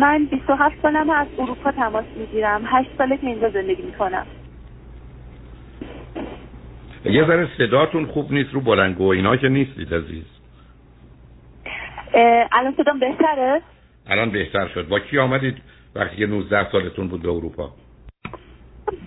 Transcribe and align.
من 0.00 0.24
27 0.24 0.74
سالم 0.82 1.10
از 1.10 1.26
اروپا 1.38 1.72
تماس 1.72 2.04
می‌گیرم. 2.16 2.62
8 2.66 2.90
ساله 2.98 3.16
که 3.16 3.26
اینجا 3.26 3.50
زندگی 3.50 3.82
می‌کنم. 3.82 4.26
یه 7.04 7.26
ذره 7.26 7.48
صداتون 7.58 8.06
خوب 8.06 8.32
نیست 8.32 8.54
رو 8.54 8.60
بلنگو 8.60 9.08
اینا 9.08 9.36
که 9.36 9.48
نیستید 9.48 9.94
عزیز. 9.94 10.24
الان 12.52 12.74
صدام 12.76 12.98
بهتره؟ 12.98 13.62
الان 14.06 14.30
بهتر 14.30 14.68
شد. 14.68 14.88
با 14.88 14.98
کی 14.98 15.18
آمدید 15.18 15.56
وقتی 15.94 16.16
که 16.16 16.26
19 16.26 16.70
سالتون 16.72 17.08
بود 17.08 17.22
به 17.22 17.28
اروپا؟ 17.28 17.70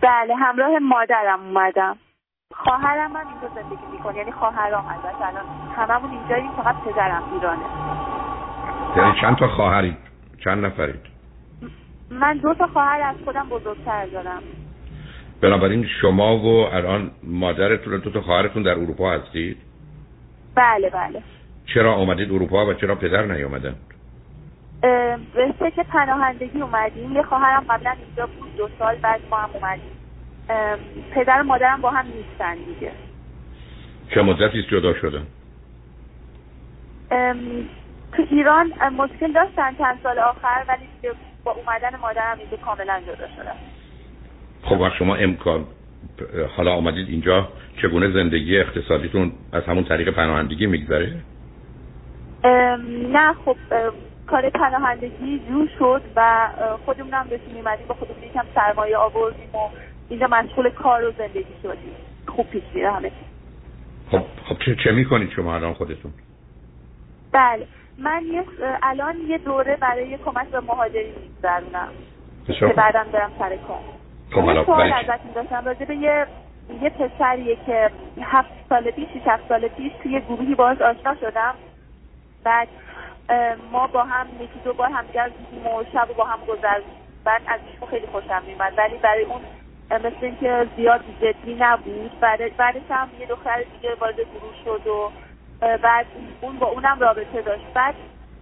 بله 0.02 0.36
همراه 0.36 0.80
مادرم 0.80 1.40
اومدم. 1.40 1.98
خواهرم 2.54 3.12
هم 3.12 3.28
اینجا 3.28 3.56
زندگی 3.56 3.86
می‌کنه. 3.92 4.18
یعنی 4.18 4.32
خواهرام 4.32 4.86
البته 4.86 5.28
الان 5.28 5.46
هممون 5.76 6.12
اینجاییم 6.12 6.52
فقط 6.52 6.76
پدرم 6.76 7.24
ایرانه. 7.34 7.66
یعنی 8.98 9.22
چند 9.22 9.36
تا 9.36 9.48
خواهرید 9.48 10.03
چند 10.44 10.66
نفرید؟ 10.66 11.00
من 12.10 12.38
دو 12.38 12.54
تا 12.54 12.68
خواهر 12.68 13.02
از 13.02 13.16
خودم 13.26 13.50
بزرگتر 13.50 14.06
دارم. 14.06 14.44
بنابراین 15.42 15.88
شما 16.02 16.38
و 16.38 16.48
الان 16.48 17.12
مادرتون 17.24 17.94
و 17.94 17.98
دو 17.98 18.10
تا 18.10 18.22
خواهرتون 18.22 18.64
در 18.64 18.72
اروپا 18.72 19.12
هستید؟ 19.12 19.58
بله 20.56 20.90
بله. 20.90 21.22
چرا 21.66 21.94
آمدید 21.94 22.32
اروپا 22.32 22.66
و 22.66 22.74
چرا 22.74 22.96
پدر 22.96 23.26
نیومدن؟ 23.26 23.76
به 24.82 25.72
که 25.76 25.84
پناهندگی 25.84 26.62
اومدیم. 26.62 27.12
یه 27.12 27.24
خواهرم 27.24 27.66
قبلا 27.70 27.92
اینجا 27.92 28.28
بود 28.40 28.58
دو 28.58 28.70
سال 28.80 28.96
بعد 28.96 29.22
ما 29.32 29.38
هم 29.38 29.50
اومدیم. 29.54 29.92
پدر 31.16 31.42
و 31.42 31.44
مادرم 31.44 31.82
با 31.82 31.90
هم 31.90 32.06
نیستن 32.06 32.56
دیگه. 32.56 32.92
چه 34.10 34.22
مدتی 34.22 34.64
جدا 34.64 34.94
شدن؟ 34.94 35.26
تو 38.18 38.24
ایران 38.32 38.74
مشکل 38.98 39.32
داشتن 39.32 39.76
چند 39.78 40.00
سال 40.04 40.20
آخر 40.20 40.64
ولی 40.68 41.14
با 41.44 41.52
اومدن 41.52 42.00
مادرم 42.02 42.38
اینجا 42.40 42.58
کاملا 42.58 43.02
جدا 43.02 43.28
شدن 43.36 43.56
خب 44.64 44.90
شما 45.00 45.16
امکان 45.16 45.66
حالا 46.58 46.74
آمدید 46.74 47.10
اینجا 47.10 47.48
چگونه 47.82 48.12
زندگی 48.12 48.58
اقتصادیتون 48.60 49.32
از 49.54 49.64
همون 49.64 49.84
طریق 49.84 50.10
پناهندگی 50.10 50.66
میگذره؟ 50.66 51.16
نه 53.14 53.34
خب 53.46 53.58
کار 54.28 54.50
پناهندگی 54.50 55.42
جور 55.50 55.70
شد 55.80 56.02
و 56.16 56.48
خودمون 56.86 57.14
هم 57.14 57.28
بهش 57.30 57.42
میمدیم 57.54 57.88
با 57.88 57.96
خودمون 57.96 58.24
یکم 58.24 58.46
سرمایه 58.56 58.98
آوردیم 58.98 59.50
و 59.54 59.70
اینجا 60.10 60.28
مشغول 60.28 60.70
کار 60.70 61.04
و 61.04 61.12
زندگی 61.18 61.54
شدیم. 61.64 61.96
خوب 62.28 62.50
پیش 62.50 62.64
میره 62.74 62.92
همه 62.92 63.12
خب 64.12 64.22
خب 64.46 64.58
چه, 64.66 64.76
چه 64.84 64.92
می‌کنید 64.92 65.32
شما 65.32 65.56
الان 65.56 65.74
خودتون؟ 65.74 66.12
بله. 67.34 67.68
من 67.98 68.24
یه 68.26 68.44
الان 68.84 69.16
یه 69.28 69.38
دوره 69.38 69.76
برای 69.76 70.18
کمک 70.18 70.48
به 70.48 70.60
مهاجرین 70.60 71.14
میگذرونم. 71.22 71.90
که 72.48 72.66
بعدم 72.66 73.06
برم 73.12 73.32
سر 73.40 73.58
کار. 73.58 73.80
خب 74.32 74.66
سوال 74.66 74.94
ازتون 74.94 75.32
داشتم. 75.36 75.66
راجع 75.66 75.86
به 75.86 75.96
یه 75.96 76.28
یه 76.82 76.90
پسریه 76.90 77.58
که 77.66 77.92
هفت 78.22 78.50
سال 78.70 78.92
پیش 78.92 79.10
شیش 79.14 79.22
هفت 79.26 79.50
سال 79.50 79.68
پیش 79.68 79.92
توی 80.04 80.22
گروهی 80.22 80.56
باز 80.56 80.82
آشنا 80.82 81.16
شدم. 81.16 81.56
بعد 82.44 82.68
ما 83.72 83.88
با 83.88 84.04
هم 84.04 84.28
یکی 84.40 84.60
دو 84.64 84.74
بار 84.74 84.90
همدیگر 84.90 85.28
دیدیم 85.28 85.68
و 85.68 85.84
شب 85.94 86.08
با 86.18 86.24
هم 86.24 86.40
گذر 86.48 86.80
بعد 87.24 87.42
از 87.48 87.60
ایشون 87.74 87.90
خیلی 87.90 88.08
خوشم 88.08 88.42
میمد 88.48 88.74
ولی 88.78 88.98
برای 88.98 89.24
اون 89.24 89.42
مثل 89.92 90.16
اینکه 90.22 90.68
زیاد 90.78 91.02
جدی 91.22 91.56
نبود. 91.60 92.20
بعد 92.20 92.58
بعدش 92.58 92.82
هم 92.90 93.10
یه 93.20 93.26
دختر 93.26 93.58
دیگه 93.58 93.96
وارد 93.96 94.16
گروه 94.16 94.54
شد 94.66 94.88
و 94.88 95.12
بعد 95.82 96.06
اون 96.42 96.60
با 96.60 96.68
اونم 96.68 97.00
رابطه 97.00 97.42
داشت. 97.42 97.66
بعد 97.74 97.96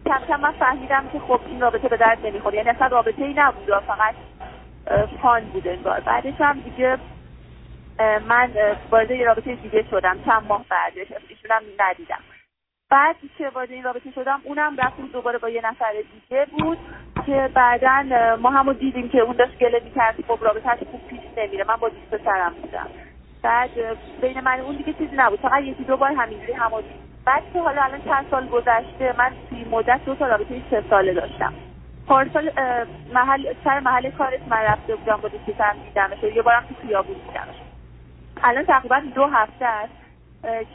کم 0.05 0.19
کم 0.27 0.39
من 0.39 0.51
فهمیدم 0.51 1.09
که 1.13 1.19
خب 1.19 1.39
این 1.45 1.61
رابطه 1.61 1.87
به 1.87 1.97
درد 1.97 2.25
نمی‌خوره. 2.25 2.57
یعنی 2.57 2.69
اصلا 2.69 2.87
رابطه 2.87 3.23
ای 3.23 3.33
نبود 3.33 3.79
فقط 3.87 4.15
فان 5.21 5.43
بود 5.43 5.67
انگار. 5.67 5.99
بعدش 5.99 6.33
هم 6.39 6.59
دیگه 6.59 6.97
من 8.27 8.51
وارد 8.91 9.11
یه 9.11 9.25
رابطه 9.25 9.55
دیگه 9.55 9.85
شدم. 9.91 10.23
چند 10.25 10.43
ماه 10.47 10.65
بعدش. 10.69 11.07
ایشونم 11.29 11.61
ندیدم. 11.79 12.19
بعد 12.89 13.15
که 13.37 13.49
وارد 13.49 13.71
این 13.71 13.83
رابطه 13.83 14.11
شدم 14.11 14.41
اونم 14.43 14.77
رفتیم 14.77 15.07
دوباره 15.07 15.37
با 15.37 15.49
یه 15.49 15.61
نفر 15.65 15.93
دیگه 16.13 16.45
بود 16.45 16.77
که 17.25 17.49
بعدا 17.53 18.03
ما 18.41 18.49
همو 18.49 18.73
دیدیم 18.73 19.09
که 19.09 19.19
اون 19.19 19.35
داشت 19.35 19.57
گله 19.57 19.81
می‌کرد. 19.83 20.15
خب 20.27 20.37
رابطهش 20.41 20.79
خوب 20.91 21.07
پیش 21.07 21.19
نمیره. 21.37 21.63
من 21.67 21.75
با 21.75 21.89
دوست 21.89 22.23
سرم 22.23 22.53
بودم. 22.61 22.87
بعد 23.43 23.69
بین 24.21 24.39
من 24.39 24.59
اون 24.59 24.75
دیگه 24.75 24.93
چیزی 24.93 25.15
نبود. 25.15 25.39
فقط 25.39 25.63
یکی 25.63 25.83
دو 25.83 25.97
بار 25.97 26.11
همینجوری 26.11 26.53
همو 26.53 26.81
بعد 27.25 27.43
که 27.53 27.61
حالا 27.61 27.81
الان 27.81 28.01
چند 28.01 28.25
سال 28.31 28.47
گذشته 28.47 29.15
من 29.17 29.31
توی 29.49 29.65
مدت 29.71 30.05
دو 30.05 30.15
تا 30.15 30.27
رابطه 30.27 30.61
سه 30.69 30.83
ساله 30.89 31.13
داشتم. 31.13 31.53
پارسال 32.07 32.51
محل 33.13 33.53
سر 33.63 33.79
محل 33.79 34.11
کارش 34.11 34.39
من 34.49 34.57
رفته 34.57 34.95
بودم 34.95 35.17
با 35.17 35.29
دوستم 35.29 35.75
دیدمش 35.85 36.23
یه 36.35 36.41
بارم 36.41 36.63
تو 36.69 36.87
خیابون 36.87 37.15
دیدمش. 37.15 37.55
الان 38.43 38.65
تقریبا 38.65 39.01
دو 39.15 39.25
هفته 39.25 39.65
است 39.65 39.93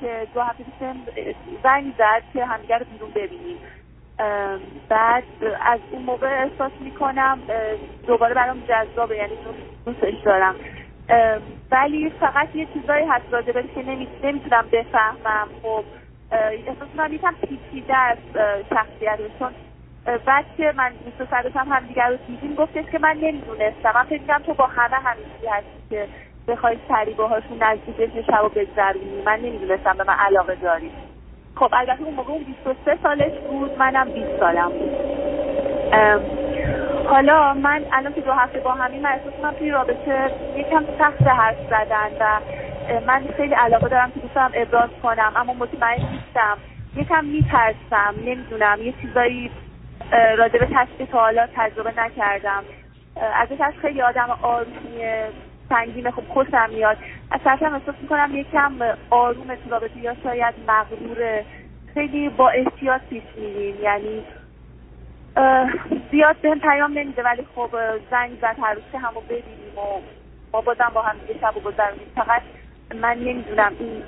که 0.00 0.26
دو 0.34 0.40
هفته 0.40 0.64
پیش 0.64 1.34
زنگ 1.62 1.94
زد 1.98 2.22
که 2.32 2.44
همدیگر 2.44 2.78
رو 2.78 2.84
بیرون 2.84 3.10
ببینیم. 3.10 3.56
بعد 4.88 5.24
از 5.64 5.80
اون 5.90 6.02
موقع 6.02 6.26
احساس 6.26 6.72
می‌کنم 6.80 7.38
دوباره 8.06 8.34
برام 8.34 8.62
جذابه 8.68 9.16
یعنی 9.16 9.32
دوستش 9.86 10.14
دارم. 10.24 10.54
ولی 11.70 12.10
فقط 12.10 12.56
یه 12.56 12.66
چیزایی 12.74 13.06
هست 13.06 13.24
راجبش 13.30 13.64
که 13.74 13.82
نمی‌تونم 14.22 14.64
بفهمم. 14.72 15.48
خب 15.62 15.84
احساس 16.32 16.88
می‌کنم 16.92 17.12
یکم 17.12 17.34
پیچیده 17.48 17.96
از 17.96 18.18
شخصیتش. 18.70 19.38
چون 19.38 19.52
بعد 20.26 20.44
که 20.56 20.72
من 20.76 20.92
دوست 21.04 21.30
سرشم 21.30 21.66
هم 21.70 21.86
دیگر 21.86 22.08
رو 22.08 22.16
دیدیم 22.26 22.54
گفتش 22.54 22.84
که 22.84 22.98
من 22.98 23.16
نمی‌دونستم. 23.16 23.92
من 23.94 24.04
فکر 24.04 24.38
تو 24.38 24.54
با 24.54 24.66
همه 24.66 24.96
همینجوری 24.96 25.46
هستی 25.48 25.90
که 25.90 26.08
بخوای 26.48 26.76
سری 26.88 27.14
باهاشون 27.14 27.62
نزدیک 27.62 28.24
شب 28.26 28.44
و 28.44 28.48
بگذرونی. 28.48 29.22
من 29.26 29.36
نمی‌دونستم 29.36 29.92
به 29.92 30.04
من 30.04 30.14
علاقه 30.14 30.54
داری. 30.54 30.90
خب 31.54 31.70
البته 31.72 32.02
اون 32.02 32.14
موقع 32.14 32.32
اون 32.32 32.42
23 32.42 32.98
سالش 33.02 33.32
بود 33.50 33.78
منم 33.78 34.10
20 34.10 34.38
سالم 34.40 34.68
بود. 34.68 34.96
حالا 37.06 37.54
من 37.54 37.84
الان 37.92 38.14
که 38.14 38.20
دو 38.20 38.32
هفته 38.32 38.60
با 38.60 38.72
همین 38.72 39.02
من 39.02 39.10
احساس 39.10 39.32
کنم 39.42 39.52
توی 39.52 39.70
رابطه 39.70 40.30
یکم 40.56 40.84
سخت 40.98 41.22
حرف 41.22 41.56
زدن 41.70 42.10
و 42.20 42.40
من 43.06 43.28
خیلی 43.36 43.54
علاقه 43.54 43.88
دارم 43.88 44.10
که 44.10 44.20
دوستم 44.20 44.50
ابراز 44.54 44.90
کنم 45.02 45.32
اما 45.36 45.52
مطمئن 45.52 46.00
نیستم. 46.12 46.58
یکم 46.96 47.24
میترسم 47.24 48.14
نمی‌دونم. 48.24 48.78
یه 48.82 48.94
چیزایی 49.02 49.50
راجع 50.38 50.58
به 50.58 51.06
تا 51.06 51.18
حالا 51.20 51.46
تجربه 51.56 51.92
نکردم. 51.96 52.64
از 53.16 53.48
خیلی 53.82 54.02
آدم 54.02 54.38
آرومیه 54.42 55.28
سنگینه 55.68 56.10
خب 56.10 56.22
خوشم 56.28 56.70
میاد. 56.70 56.96
از 57.30 57.40
هم 57.44 57.74
احساس 57.74 57.94
می‌کنم 58.02 58.30
یکم 58.34 58.72
آروم 59.10 59.54
تو 59.54 59.70
رابطه 59.70 59.98
یا 59.98 60.16
شاید 60.22 60.54
مغروره. 60.68 61.44
خیلی 61.94 62.28
با 62.28 62.48
احتیاط 62.48 63.00
پیش 63.10 63.22
میریم 63.36 63.82
یعنی 63.82 64.24
زیاد 66.10 66.36
بهم 66.36 66.60
پیام 66.60 66.92
نمیده 66.92 67.22
ولی 67.22 67.46
خب 67.54 67.70
زنگ 68.10 68.38
زد 68.42 68.56
هر 68.62 68.74
روز 68.74 68.82
که 68.92 68.98
همو 68.98 69.20
ببینیم 69.20 69.78
و 69.78 70.00
ما 70.52 70.60
بازم 70.60 70.90
با 70.94 71.02
هم 71.02 71.16
دیگه 71.18 71.40
شب 71.40 71.56
و 71.56 71.60
گذرونیم. 71.60 72.12
فقط 72.14 72.42
من 72.94 73.18
نمی‌دونم 73.18 73.72
این 73.78 74.02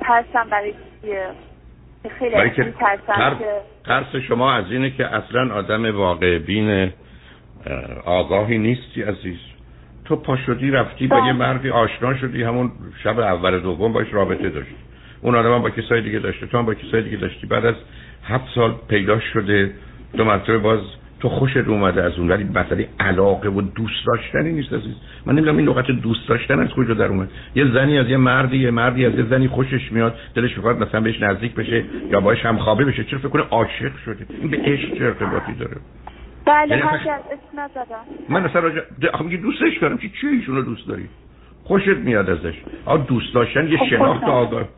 ترسم 0.00 0.50
برای 0.50 0.74
چیه. 1.02 1.26
خیلی 2.18 2.50
ترسم 2.70 3.38
که 3.38 3.46
ترس 3.84 4.16
شما 4.28 4.52
از 4.52 4.64
اینه 4.70 4.90
که 4.90 5.06
اصلا 5.06 5.54
آدم 5.54 5.96
واقع 5.96 6.38
بین 6.38 6.92
آگاهی 8.04 8.58
نیستی 8.58 9.02
عزیز. 9.02 9.38
تو 10.04 10.16
پا 10.16 10.36
شدی 10.36 10.70
رفتی 10.70 11.06
با 11.06 11.18
یه. 11.26 11.32
مردی 11.32 11.70
آشنا 11.70 12.18
شدی 12.18 12.42
همون 12.42 12.70
شب 13.02 13.18
اول 13.18 13.60
دوم 13.60 13.92
باش 13.92 14.06
رابطه 14.12 14.48
داشتی. 14.48 14.76
اون 15.20 15.34
آدم 15.34 15.54
هم 15.54 15.62
با 15.62 15.70
کسای 15.70 16.00
دیگه 16.00 16.18
داشته 16.18 16.46
تو 16.46 16.58
هم 16.58 16.66
با 16.66 16.74
کسای 16.74 17.02
دیگه 17.02 17.16
داشتی. 17.16 17.46
بعد 17.46 17.66
از 17.66 17.74
هفت 18.24 18.44
سال 18.54 18.74
پیدا 18.88 19.20
شده 19.20 19.74
دو 20.16 20.24
مرتبه 20.24 20.58
باز 20.58 20.80
تو 21.22 21.28
خوشت 21.28 21.56
اومده 21.56 22.02
از 22.02 22.18
اون 22.18 22.30
ولی 22.30 22.44
مسئله 22.44 22.88
علاقه 23.00 23.48
و 23.48 23.60
دوست 23.60 24.06
داشتنی 24.06 24.52
نیست 24.52 24.72
عزیز. 24.72 24.94
من 25.26 25.32
نمی‌دونم 25.32 25.56
این 25.56 25.68
لغت 25.68 25.90
دوست 25.90 26.28
داشتن 26.28 26.60
از 26.60 26.68
کجا 26.68 26.94
در 26.94 27.06
اومد. 27.06 27.28
یه 27.54 27.72
زنی 27.72 27.98
از 27.98 28.08
یه 28.08 28.16
مردی 28.16 28.56
یه 28.56 28.70
مردی 28.70 29.06
از 29.06 29.14
یه 29.14 29.24
زنی 29.30 29.48
خوشش 29.48 29.92
میاد 29.92 30.14
دلش 30.34 30.56
می‌خواد 30.56 30.82
مثلا 30.82 31.00
بهش 31.00 31.22
نزدیک 31.22 31.54
بشه 31.54 31.84
یا 32.10 32.20
باش 32.20 32.46
همخوابه 32.46 32.84
بشه. 32.84 33.04
چرا 33.04 33.18
فکر 33.18 33.28
کنه 33.28 33.42
عاشق 33.42 33.96
شده؟ 34.04 34.26
این 34.40 34.50
به 34.50 34.56
عشق 34.56 34.98
چه 34.98 35.04
ارتباطی 35.04 35.52
داره؟ 35.52 35.76
بله 36.46 36.68
یعنی 36.70 36.82
حرفی 36.82 37.08
از 37.08 37.20
اسم 37.26 37.60
نزدم. 37.60 38.04
من 38.28 38.44
اصلا 38.44 38.60
راجع 38.60 38.80
آخه 39.12 39.24
میگه 39.24 39.36
دوستش 39.36 39.78
دارم. 39.80 39.98
چی 39.98 40.12
چی 40.20 40.26
ایشون 40.26 40.56
رو 40.56 40.62
دوست 40.62 40.88
داری؟ 40.88 41.08
خوشت 41.64 41.88
میاد 41.88 42.30
ازش. 42.30 42.54
آ 42.84 42.96
دوست 42.96 43.34
داشتن 43.34 43.68
یه 43.68 43.78
خب 43.78 43.86
شناخت 43.90 44.24
آگاه. 44.24 44.68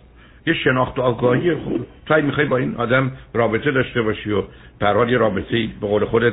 یه 0.47 0.55
شناخت 0.55 0.99
آگاهی 0.99 1.55
خب 1.55 1.81
تو 2.07 2.15
می‌خوای 2.15 2.47
با 2.47 2.57
این 2.57 2.75
آدم 2.75 3.13
رابطه 3.35 3.71
داشته 3.71 4.03
باشی 4.03 4.31
و 4.31 4.43
پر 4.81 5.11
یه 5.11 5.19
رابطه 5.19 5.69
به 5.81 5.87
قول 5.87 6.05
خودت 6.05 6.33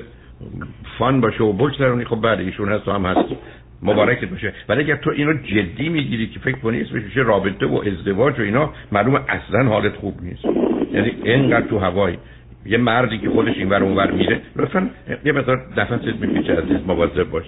فان 0.97 1.21
باشه 1.21 1.43
و 1.43 1.53
بگذرونی 1.53 2.05
خب 2.05 2.15
بعد 2.15 2.39
ایشون 2.39 2.69
هست 2.69 2.85
تو 2.85 2.91
هم 2.91 3.05
هستی 3.05 3.37
مبارکت 3.83 4.29
باشه. 4.29 4.53
ولی 4.69 4.83
اگر 4.83 4.95
تو 4.95 5.09
اینو 5.09 5.33
جدی 5.33 5.89
می‌گیری 5.89 6.27
که 6.27 6.39
فکر 6.39 6.57
کنی 6.57 6.81
اسمش 6.81 7.03
میشه 7.03 7.21
رابطه 7.21 7.65
و 7.65 7.83
ازدواج 7.87 8.39
و 8.39 8.41
اینا 8.41 8.73
معلوم 8.91 9.15
اصلا 9.15 9.63
حالت 9.63 9.95
خوب 9.95 10.23
نیست. 10.23 10.45
یعنی 10.93 11.15
اینقدر 11.23 11.67
تو 11.67 11.79
هوای 11.79 12.17
یه 12.65 12.77
مردی 12.77 13.17
که 13.17 13.29
خودش 13.29 13.57
این 13.57 13.69
ور 13.69 13.83
اونور 13.83 14.11
میره 14.11 14.41
لطفا 14.55 14.89
یه 15.25 15.31
مقدار 15.31 15.67
نفست 15.77 16.03
میپیچه 16.03 16.55
عزیز 16.55 16.77
مواظب 16.87 17.29
باش. 17.29 17.45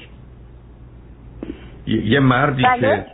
یه 1.87 2.19
مردی 2.19 2.63
بله. 2.63 2.81
که 2.81 3.05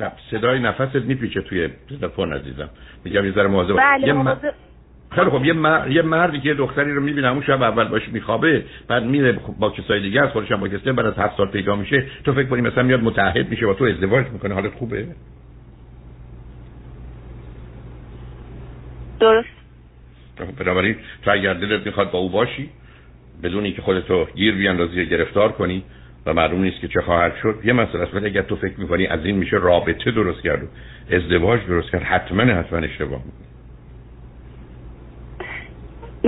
نه 0.00 0.12
صدای 0.30 0.58
نفست 0.60 0.94
میپیچه 0.96 1.40
توی 1.42 1.68
تلفن 2.00 2.32
عزیزم. 2.32 2.70
میگم 3.04 3.24
یه 3.24 3.32
ذره 3.32 3.46
مواظب 3.46 3.72
باش. 3.72 3.82
بله 3.82 4.06
یه 4.06 4.12
م- 4.12 4.16
مواظب- 4.22 4.54
خیلی 5.10 5.30
خب 5.30 5.44
یه, 5.44 5.52
مر... 5.52 5.90
یه 5.90 6.02
مردی 6.02 6.40
که 6.40 6.48
یه 6.48 6.54
دختری 6.54 6.94
رو 6.94 7.02
می‌بینه 7.02 7.28
همون 7.28 7.42
شب 7.42 7.62
اول 7.62 7.84
باش 7.88 8.08
میخوابه 8.08 8.64
بعد 8.88 9.02
میره 9.04 9.32
با 9.58 9.70
کسای 9.70 10.00
دیگه 10.00 10.22
از 10.22 10.30
خودش 10.30 10.52
هم 10.52 10.60
با 10.60 10.68
کسی 10.68 10.92
بعد 10.92 11.06
از 11.06 11.18
هفت 11.18 11.36
سال 11.36 11.48
پیدا 11.48 11.76
میشه. 11.76 12.06
تو 12.24 12.32
فکر 12.32 12.46
کنی 12.46 12.60
مثلا 12.60 12.82
میاد 12.82 13.02
متحد 13.02 13.48
میشه 13.50 13.66
با 13.66 13.74
تو 13.74 13.84
ازدواج 13.84 14.26
می‌کنه. 14.26 14.54
حالت 14.54 14.72
خوبه؟ 14.74 15.06
درست. 19.20 19.48
بنابراین 20.58 20.96
تو 21.22 21.30
اگر 21.30 21.54
دلت 21.54 21.86
می‌خواد 21.86 22.10
با 22.10 22.18
او 22.18 22.30
باشی 22.30 22.70
بدون 23.42 23.64
اینکه 23.64 23.82
خودتو 23.82 24.24
گیر 24.34 24.54
بیاندازی 24.54 24.96
یا 24.96 25.04
گرفتار 25.04 25.52
کنی 25.52 25.82
و 26.26 26.34
معلوم 26.34 26.62
نیست 26.62 26.80
که 26.80 26.88
چه 26.88 27.00
خواهد 27.00 27.32
شد. 27.42 27.60
یه 27.64 27.72
مسئله 27.72 28.02
است 28.02 28.14
ولی 28.14 28.26
اگر 28.26 28.42
تو 28.42 28.56
فکر 28.56 28.80
می‌کنی 28.80 29.06
از 29.06 29.24
این 29.24 29.36
میشه 29.36 29.56
رابطه 29.56 30.10
درست 30.10 30.42
کرد 30.42 30.62
و 30.62 30.66
ازدواج 31.14 31.60
درست 31.66 31.90
کرد 31.90 32.02
حتما 32.02 32.42
حتما 32.42 32.78
اشتباه 32.78 33.20
می‌کنی 33.24 33.46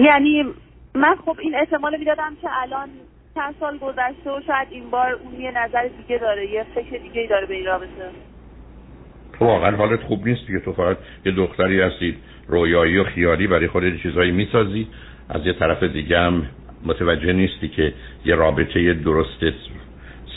یعنی 0.06 0.44
من 0.94 1.16
خب 1.26 1.36
این 1.40 1.54
احتمال 1.54 1.98
می‌دادم 1.98 2.36
که 2.42 2.48
الان 2.62 2.88
چند 3.34 3.54
سال 3.60 3.78
گذشته 3.78 4.30
و 4.30 4.40
شاید 4.46 4.68
این 4.70 4.90
بار 4.90 5.12
اون 5.12 5.40
یه 5.40 5.50
نظر 5.50 5.88
دیگه 6.02 6.18
داره 6.18 6.50
یه 6.50 6.64
فکر 6.74 6.98
دیگه 6.98 7.26
داره 7.30 7.46
به 7.46 7.54
این 7.54 7.66
رابطه. 7.66 7.88
تو 9.38 9.44
واقعا 9.44 9.76
حالت 9.76 10.00
خوب 10.00 10.28
نیست 10.28 10.46
دیگه. 10.46 10.60
تو 10.60 10.72
فقط 10.72 10.96
یه 11.24 11.32
دختری 11.32 11.80
هستید 11.80 12.16
رویایی 12.48 12.98
و 12.98 13.04
خیالی 13.04 13.46
برای 13.46 13.68
خودت 13.68 14.02
چیزایی 14.02 14.32
می‌سازی. 14.32 14.88
از 15.28 15.46
یه 15.46 15.52
طرف 15.52 15.82
دیگه 15.82 16.18
هم 16.18 16.46
متوجه 16.84 17.32
نیستی 17.32 17.68
که 17.68 17.92
یه 18.24 18.34
رابطه 18.34 18.94
درست 18.94 19.40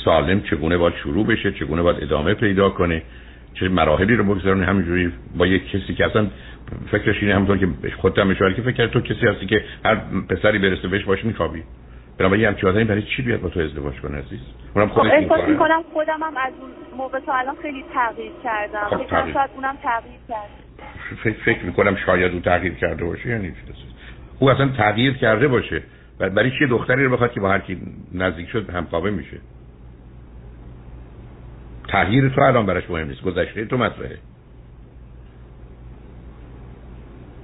سالم 0.05 0.41
چگونه 0.41 0.77
باید 0.77 0.95
شروع 0.95 1.25
بشه 1.25 1.51
چگونه 1.51 1.81
باید 1.81 2.03
ادامه 2.03 2.33
پیدا 2.33 2.69
کنه 2.69 3.01
چه 3.53 3.69
مراحلی 3.69 4.15
رو 4.15 4.23
بگذارن 4.23 4.63
همینجوری 4.63 5.13
با 5.37 5.47
یک 5.47 5.69
کسی 5.71 5.93
که 5.93 6.05
اصلا 6.05 6.27
فکرش 6.91 7.15
اینه 7.21 7.35
همونطور 7.35 7.57
که 7.57 7.67
خودت 8.01 8.19
هم 8.19 8.31
اشاره 8.31 8.53
که 8.53 8.61
فکر 8.61 8.87
تو 8.87 9.01
کسی 9.01 9.27
هستی 9.27 9.45
که 9.45 9.63
هر 9.85 9.95
پسری 10.29 10.59
برسه 10.59 10.87
بهش 10.87 11.03
باش 11.03 11.25
میخوابی 11.25 11.63
بنابراین 12.17 12.45
همچین 12.45 12.69
آدمی 12.69 12.83
برای 12.83 13.01
چی 13.01 13.21
بیاد 13.21 13.41
با 13.41 13.49
تو 13.49 13.59
ازدواج 13.59 13.95
کنه 14.01 14.17
عزیز 14.17 14.39
اونم 14.75 14.87
خب 14.87 14.93
خودش 14.93 15.11
این 15.11 15.31
احساس. 15.31 15.49
می‌کنم 15.49 15.83
خودم 15.93 16.23
هم 16.23 16.37
از 16.37 16.53
اون 16.61 16.97
موقع 16.97 17.19
تا 17.19 17.33
الان 17.33 17.55
خیلی 17.61 17.83
تغییر 17.93 18.31
کردم 18.43 18.87
خب، 18.89 18.97
فکر 18.97 19.07
تغییر. 19.09 19.33
شاید 19.33 19.49
اونم 19.55 19.75
تغییر 19.83 20.19
کرد 20.29 20.49
فکر, 21.45 21.65
می‌کنم 21.65 21.95
شاید 21.95 22.33
او 22.33 22.39
تغییر 22.39 22.73
کرده 22.73 23.05
باشه 23.05 23.29
یعنی 23.29 23.47
چی 23.47 23.71
هست؟ 23.71 23.81
او 24.39 24.49
اصلا 24.49 24.69
تغییر 24.77 25.13
کرده 25.13 25.47
باشه 25.47 25.83
برای 26.19 26.51
چی 26.59 26.67
دختری 26.67 27.03
رو 27.03 27.11
بخواد 27.11 27.31
که 27.31 27.39
با 27.39 27.49
هر 27.49 27.59
کی 27.59 27.77
نزدیک 28.13 28.49
شد 28.49 28.69
همخوابه 28.69 29.11
میشه 29.11 29.37
تغییر 31.91 32.29
تو 32.29 32.41
الان 32.41 32.65
براش 32.65 32.89
مهم 32.89 33.07
نیست. 33.07 33.21
گذشته 33.21 33.65
تو 33.65 33.77
مطرحه. 33.77 34.17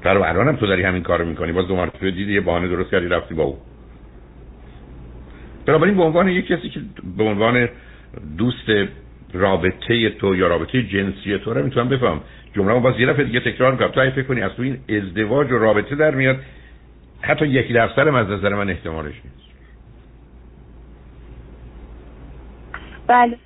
در 0.02 0.18
الان 0.18 0.48
هم 0.48 0.56
تو 0.56 0.68
داری 0.68 0.84
همین 0.84 1.04
کارو 1.04 1.26
می‌کنی. 1.26 1.52
باز 1.52 1.68
دو 1.68 1.76
مرتبه 1.76 2.12
دیدی 2.12 2.34
یه 2.34 2.42
بهانه 2.42 2.68
درست 2.68 2.92
کردی 2.92 3.08
رفتی 3.08 3.34
با 3.34 3.44
او. 3.44 3.58
بنابراین 5.66 5.98
به 5.98 6.04
عنوان 6.04 6.28
یک 6.30 6.48
کسی 6.48 6.70
که 6.70 6.80
به 7.18 7.24
عنوان 7.24 7.70
دوست 8.38 8.72
رابطه 9.34 10.10
تو 10.10 10.36
یا 10.36 10.48
رابطه 10.48 10.84
جنسی 10.84 11.38
تو 11.38 11.54
رو 11.54 11.64
می‌تونم 11.64 11.90
بفهم. 11.90 12.22
جمله 12.54 12.74
رو 12.74 12.80
باز 12.80 13.00
یه 13.00 13.08
دفعه 13.08 13.24
دیگه 13.24 13.40
تکرار 13.40 13.72
می‌کنم. 13.72 13.88
تو 13.88 14.12
فکر 14.12 14.24
کنی 14.24 14.42
از 14.42 14.52
تو 14.52 14.62
این 14.64 14.78
ازدواج 14.90 15.52
و 15.52 15.58
رابطه 15.58 15.96
در 15.96 16.16
میاد 16.16 16.38
حتی 17.22 17.48
یکی 17.48 17.74
درصد 17.74 18.08
از 18.08 18.30
نظر 18.30 18.56
من 18.56 18.70
احتمالش 18.70 19.14
نیست. 19.14 19.48
بله. 23.08 23.38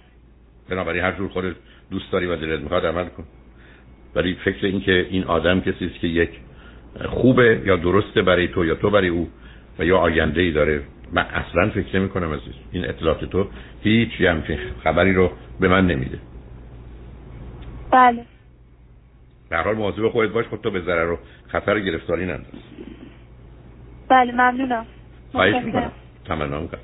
بنابراین 0.72 1.04
هر 1.04 1.12
جور 1.12 1.30
خودت 1.30 1.56
دوست 1.92 2.12
داری 2.12 2.26
و 2.26 2.36
دلت 2.36 2.62
می‌خواد 2.62 2.86
عمل 2.86 3.06
کن. 3.06 3.24
ولی 4.16 4.34
فکر 4.34 4.66
این 4.66 4.82
که 4.82 5.08
این 5.10 5.24
آدم 5.24 5.62
کسی 5.62 5.86
است 5.86 6.00
که 6.00 6.08
یک 6.08 6.30
خوبه 7.06 7.62
یا 7.66 7.76
درسته 7.76 8.22
برای 8.22 8.48
تو 8.48 8.66
یا 8.66 8.76
تو 8.76 8.90
برای 8.90 9.08
او 9.08 9.30
و 9.80 9.86
یا 9.86 9.98
آینده 9.98 10.42
ای 10.42 10.52
داره. 10.52 10.84
من 11.14 11.26
اصلا 11.26 11.70
فکر 11.70 12.00
نمی 12.00 12.10
کنم 12.10 12.34
عزیز. 12.34 12.54
این 12.72 12.90
اطلاعات 12.90 13.26
تو 13.26 13.48
هیچ 13.84 14.22
همچین 14.22 14.58
خبری 14.84 15.14
رو 15.14 15.32
به 15.60 15.68
من 15.68 15.88
نمیده. 15.88 16.20
بله. 17.92 18.26
در 19.50 19.64
حال 19.64 19.76
مواظب 19.76 20.08
خودت 20.08 20.32
باش 20.32 20.46
خود 20.46 20.62
تو 20.62 20.72
به 20.72 20.82
ضرر 20.82 21.12
و 21.12 21.20
خطر 21.48 21.80
گرفتاری 21.80 22.26
ننداز. 22.26 22.46
بله 24.10 24.32
ممنونم. 24.32 24.86
خواهش. 25.32 25.64
می‌کنم. 25.64 25.92
تمنا 26.26 26.60
می‌کنم. 26.60 26.82